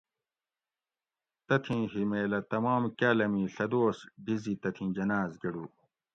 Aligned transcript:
تتھیں 1.47 1.83
ہِمیلہ 1.93 2.39
تمام 2.51 2.83
کاۤلمی 2.97 3.43
ڷہ 3.55 3.65
دوس 3.71 3.97
ڈیزی 4.25 4.53
تتھیں 4.61 4.89
جناۤز 4.95 5.31
گۤڑو 5.41 5.65